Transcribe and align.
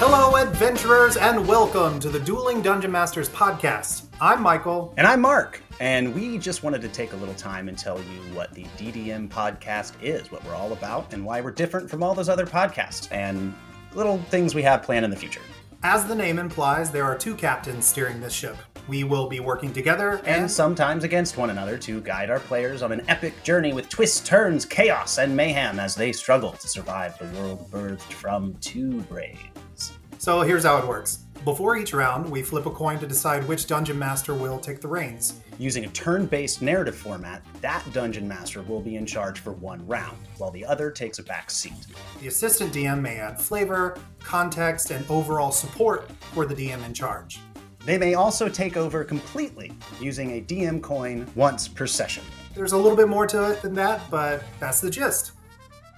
Hello, 0.00 0.34
adventurers, 0.36 1.16
and 1.16 1.46
welcome 1.46 2.00
to 2.00 2.08
the 2.08 2.18
Dueling 2.18 2.62
Dungeon 2.62 2.90
Masters 2.90 3.28
podcast. 3.28 4.06
I'm 4.20 4.42
Michael. 4.42 4.92
And 4.96 5.06
I'm 5.06 5.20
Mark. 5.20 5.62
And 5.78 6.12
we 6.12 6.36
just 6.36 6.64
wanted 6.64 6.80
to 6.82 6.88
take 6.88 7.12
a 7.12 7.16
little 7.16 7.34
time 7.34 7.68
and 7.68 7.78
tell 7.78 7.98
you 7.98 8.34
what 8.34 8.52
the 8.54 8.64
DDM 8.76 9.28
podcast 9.28 9.92
is, 10.02 10.32
what 10.32 10.44
we're 10.44 10.56
all 10.56 10.72
about, 10.72 11.12
and 11.12 11.24
why 11.24 11.40
we're 11.40 11.52
different 11.52 11.88
from 11.88 12.02
all 12.02 12.12
those 12.12 12.28
other 12.28 12.46
podcasts, 12.46 13.10
and 13.12 13.54
little 13.94 14.18
things 14.24 14.56
we 14.56 14.62
have 14.62 14.82
planned 14.82 15.04
in 15.04 15.12
the 15.12 15.16
future. 15.16 15.42
As 15.84 16.06
the 16.06 16.14
name 16.16 16.40
implies, 16.40 16.90
there 16.90 17.04
are 17.04 17.16
two 17.16 17.36
captains 17.36 17.86
steering 17.86 18.20
this 18.20 18.32
ship. 18.32 18.56
We 18.90 19.04
will 19.04 19.28
be 19.28 19.38
working 19.38 19.72
together 19.72 20.20
and, 20.24 20.26
And 20.26 20.50
sometimes 20.50 21.04
against 21.04 21.36
one 21.36 21.50
another 21.50 21.78
to 21.78 22.00
guide 22.00 22.28
our 22.28 22.40
players 22.40 22.82
on 22.82 22.90
an 22.90 23.02
epic 23.06 23.40
journey 23.44 23.72
with 23.72 23.88
twists, 23.88 24.18
turns, 24.18 24.64
chaos, 24.64 25.18
and 25.18 25.36
mayhem 25.36 25.78
as 25.78 25.94
they 25.94 26.10
struggle 26.10 26.50
to 26.54 26.66
survive 26.66 27.16
the 27.16 27.26
world 27.38 27.70
birthed 27.70 28.12
from 28.12 28.54
two 28.54 29.00
brains. 29.02 29.92
So 30.18 30.40
here's 30.40 30.64
how 30.64 30.78
it 30.78 30.88
works. 30.88 31.18
Before 31.44 31.76
each 31.76 31.94
round, 31.94 32.28
we 32.28 32.42
flip 32.42 32.66
a 32.66 32.70
coin 32.70 32.98
to 32.98 33.06
decide 33.06 33.46
which 33.46 33.68
dungeon 33.68 33.96
master 33.96 34.34
will 34.34 34.58
take 34.58 34.80
the 34.80 34.88
reins. 34.88 35.40
Using 35.56 35.84
a 35.84 35.88
turn 35.90 36.26
based 36.26 36.60
narrative 36.60 36.96
format, 36.96 37.44
that 37.60 37.84
dungeon 37.92 38.26
master 38.26 38.60
will 38.60 38.80
be 38.80 38.96
in 38.96 39.06
charge 39.06 39.38
for 39.38 39.52
one 39.52 39.86
round, 39.86 40.18
while 40.38 40.50
the 40.50 40.64
other 40.64 40.90
takes 40.90 41.20
a 41.20 41.22
back 41.22 41.48
seat. 41.48 41.86
The 42.20 42.26
assistant 42.26 42.74
DM 42.74 43.00
may 43.00 43.18
add 43.18 43.40
flavor, 43.40 43.96
context, 44.18 44.90
and 44.90 45.08
overall 45.08 45.52
support 45.52 46.10
for 46.32 46.44
the 46.44 46.56
DM 46.56 46.84
in 46.84 46.92
charge. 46.92 47.38
They 47.84 47.96
may 47.96 48.14
also 48.14 48.48
take 48.48 48.76
over 48.76 49.04
completely 49.04 49.72
using 50.00 50.32
a 50.32 50.40
DM 50.40 50.82
coin 50.82 51.26
once 51.34 51.66
per 51.66 51.86
session. 51.86 52.24
There's 52.54 52.72
a 52.72 52.76
little 52.76 52.96
bit 52.96 53.08
more 53.08 53.26
to 53.28 53.52
it 53.52 53.62
than 53.62 53.74
that, 53.74 54.02
but 54.10 54.42
that's 54.58 54.80
the 54.80 54.90
gist. 54.90 55.32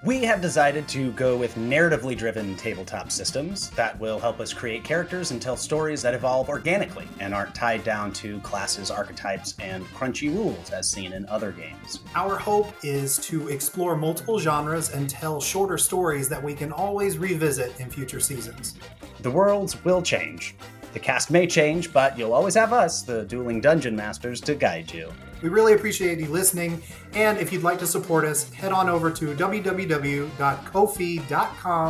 We 0.04 0.24
have 0.24 0.40
decided 0.40 0.88
to 0.88 1.12
go 1.12 1.36
with 1.36 1.54
narratively 1.54 2.18
driven 2.18 2.56
tabletop 2.56 3.12
systems 3.12 3.70
that 3.70 3.96
will 4.00 4.18
help 4.18 4.40
us 4.40 4.52
create 4.52 4.82
characters 4.82 5.30
and 5.30 5.40
tell 5.40 5.56
stories 5.56 6.02
that 6.02 6.12
evolve 6.12 6.48
organically 6.48 7.06
and 7.20 7.32
aren't 7.32 7.54
tied 7.54 7.84
down 7.84 8.12
to 8.14 8.40
classes, 8.40 8.90
archetypes, 8.90 9.54
and 9.60 9.84
crunchy 9.90 10.34
rules 10.34 10.70
as 10.70 10.90
seen 10.90 11.12
in 11.12 11.24
other 11.26 11.52
games. 11.52 12.00
Our 12.16 12.36
hope 12.36 12.74
is 12.82 13.16
to 13.18 13.48
explore 13.48 13.96
multiple 13.96 14.40
genres 14.40 14.90
and 14.90 15.08
tell 15.08 15.40
shorter 15.40 15.78
stories 15.78 16.28
that 16.30 16.42
we 16.42 16.54
can 16.54 16.72
always 16.72 17.16
revisit 17.16 17.78
in 17.78 17.88
future 17.88 18.18
seasons. 18.18 18.74
The 19.20 19.30
worlds 19.30 19.84
will 19.84 20.02
change. 20.02 20.56
The 20.92 21.00
cast 21.00 21.30
may 21.30 21.46
change, 21.46 21.92
but 21.92 22.18
you'll 22.18 22.34
always 22.34 22.54
have 22.54 22.72
us, 22.72 23.02
the 23.02 23.24
dueling 23.24 23.60
dungeon 23.60 23.96
masters, 23.96 24.40
to 24.42 24.54
guide 24.54 24.92
you. 24.92 25.12
We 25.42 25.48
really 25.48 25.72
appreciate 25.72 26.18
you 26.18 26.28
listening, 26.28 26.82
and 27.14 27.38
if 27.38 27.52
you'd 27.52 27.62
like 27.62 27.78
to 27.80 27.86
support 27.86 28.24
us, 28.24 28.50
head 28.52 28.72
on 28.72 28.88
over 28.88 29.10
to 29.10 29.34
www.kofi.com 29.34 30.28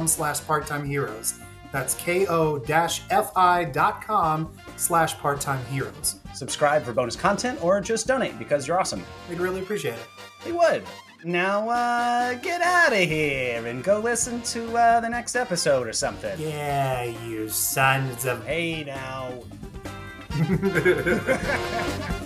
slash 0.09 0.47
part-time 0.47 0.85
heroes. 0.85 1.35
That's 1.73 1.95
ko-fi.com 1.95 2.89
slash 4.77 5.19
part-time 5.19 5.65
heroes. 5.67 6.17
Subscribe 6.35 6.83
for 6.85 6.93
bonus 6.93 7.17
content 7.17 7.63
or 7.63 7.81
just 7.81 8.07
donate 8.07 8.39
because 8.39 8.69
you're 8.69 8.79
awesome. 8.79 9.05
We'd 9.29 9.41
really 9.41 9.61
appreciate 9.61 9.95
it. 9.95 10.07
We 10.47 10.53
would. 10.53 10.85
Now, 11.25 11.69
uh, 11.69 12.35
get 12.35 12.61
out 12.63 12.93
of 12.93 12.99
here 12.99 13.65
and 13.67 13.85
go 13.85 14.01
listen 14.01 14.43
to 14.43 14.77
uh, 14.77 15.01
the 15.01 15.09
next 15.09 15.37
episode 15.37 15.87
or 15.87 15.93
something. 15.93 16.39
Yeah, 16.41 17.05
you 17.05 17.49
sons 17.49 18.25
of... 18.25 18.45
Hey 18.45 18.83
now. 18.85 19.33